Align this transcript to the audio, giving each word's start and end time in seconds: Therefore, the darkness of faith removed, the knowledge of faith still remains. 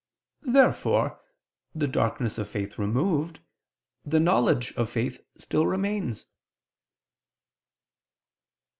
Therefore, 0.47 1.21
the 1.75 1.87
darkness 1.87 2.39
of 2.39 2.49
faith 2.49 2.79
removed, 2.79 3.39
the 4.03 4.19
knowledge 4.19 4.73
of 4.73 4.89
faith 4.89 5.21
still 5.37 5.67
remains. 5.67 6.25